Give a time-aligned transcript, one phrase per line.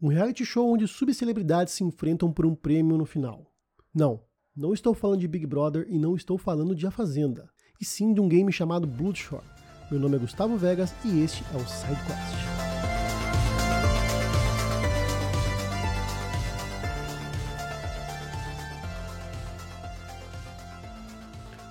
[0.00, 3.50] Um reality show onde subcelebridades se enfrentam por um prêmio no final.
[3.92, 4.22] Não,
[4.54, 7.50] não estou falando de Big Brother e não estou falando de A Fazenda,
[7.80, 9.42] e sim de um game chamado Bloodshore.
[9.90, 12.58] Meu nome é Gustavo Vegas e este é o SideQuest.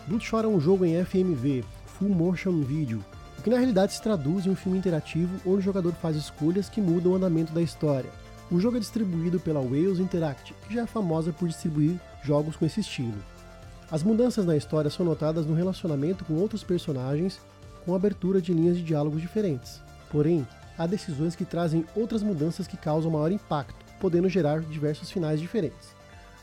[0.05, 3.01] Bloodshot é um jogo em FMV, Full Motion Video,
[3.47, 6.81] que na realidade se traduz em um filme interativo onde o jogador faz escolhas que
[6.81, 8.09] mudam o andamento da história.
[8.51, 12.65] O jogo é distribuído pela Wales Interact, que já é famosa por distribuir jogos com
[12.65, 13.15] esse estilo.
[13.89, 17.39] As mudanças na história são notadas no relacionamento com outros personagens,
[17.85, 19.79] com abertura de linhas de diálogos diferentes.
[20.11, 20.45] Porém,
[20.77, 25.95] há decisões que trazem outras mudanças que causam maior impacto, podendo gerar diversos finais diferentes.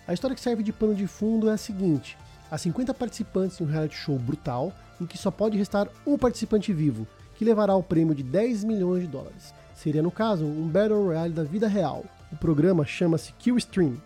[0.09, 2.17] A história que serve de pano de fundo é a seguinte:
[2.51, 6.73] a 50 participantes em um reality show brutal, em que só pode restar um participante
[6.73, 9.53] vivo, que levará o prêmio de 10 milhões de dólares.
[9.75, 12.05] Seria, no caso, um Battle Royale da vida real.
[12.33, 13.97] O programa chama-se Kill Stream.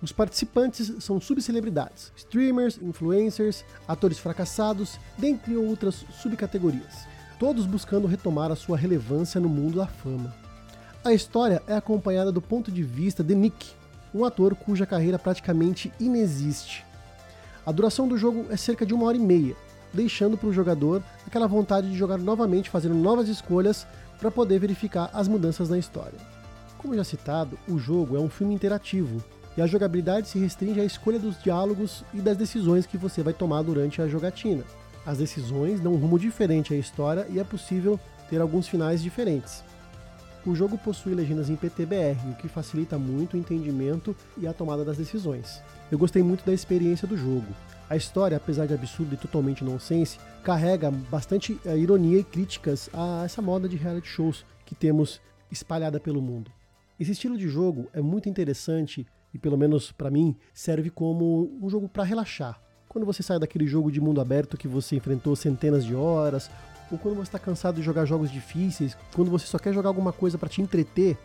[0.00, 8.56] Os participantes são subcelebridades, streamers, influencers, atores fracassados, dentre outras subcategorias, todos buscando retomar a
[8.56, 10.32] sua relevância no mundo da fama.
[11.04, 13.70] A história é acompanhada do ponto de vista de Nick,
[14.14, 16.84] um ator cuja carreira praticamente inexiste.
[17.68, 19.54] A duração do jogo é cerca de uma hora e meia,
[19.92, 23.86] deixando para o jogador aquela vontade de jogar novamente, fazendo novas escolhas
[24.18, 26.18] para poder verificar as mudanças na história.
[26.78, 29.22] Como já citado, o jogo é um filme interativo
[29.54, 33.34] e a jogabilidade se restringe à escolha dos diálogos e das decisões que você vai
[33.34, 34.64] tomar durante a jogatina.
[35.04, 39.62] As decisões dão um rumo diferente à história e é possível ter alguns finais diferentes.
[40.48, 44.82] O jogo possui legendas em PTBR, o que facilita muito o entendimento e a tomada
[44.82, 45.62] das decisões.
[45.92, 47.48] Eu gostei muito da experiência do jogo.
[47.86, 53.24] A história, apesar de absurda e totalmente nonsense, carrega bastante uh, ironia e críticas a
[53.26, 56.50] essa moda de reality shows que temos espalhada pelo mundo.
[56.98, 61.68] Esse estilo de jogo é muito interessante e, pelo menos para mim, serve como um
[61.68, 62.58] jogo para relaxar.
[62.88, 66.50] Quando você sai daquele jogo de mundo aberto que você enfrentou centenas de horas,
[66.90, 70.12] ou quando você está cansado de jogar jogos difíceis, quando você só quer jogar alguma
[70.12, 71.16] coisa para te entreter,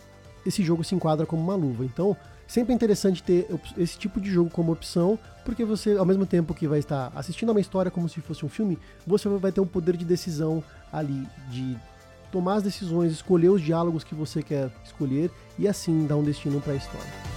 [0.45, 1.85] esse jogo se enquadra como uma luva.
[1.85, 3.47] Então, sempre é interessante ter
[3.77, 7.49] esse tipo de jogo como opção, porque você, ao mesmo tempo que vai estar assistindo
[7.49, 10.61] a uma história como se fosse um filme, você vai ter um poder de decisão
[10.91, 11.77] ali, de
[12.29, 16.59] tomar as decisões, escolher os diálogos que você quer escolher e assim dar um destino
[16.59, 17.32] para a história.